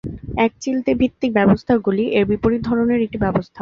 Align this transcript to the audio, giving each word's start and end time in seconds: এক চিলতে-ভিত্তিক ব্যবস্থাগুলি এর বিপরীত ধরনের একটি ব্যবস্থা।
এক 0.45 0.51
চিলতে-ভিত্তিক 0.63 1.31
ব্যবস্থাগুলি 1.39 2.03
এর 2.17 2.25
বিপরীত 2.31 2.61
ধরনের 2.69 2.99
একটি 3.01 3.17
ব্যবস্থা। 3.25 3.59